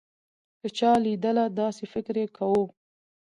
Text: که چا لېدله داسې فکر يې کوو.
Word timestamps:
که 0.61 0.67
چا 0.77 0.91
لېدله 1.03 1.45
داسې 1.59 1.83
فکر 1.93 2.15
يې 2.21 2.27
کوو. 2.37 2.63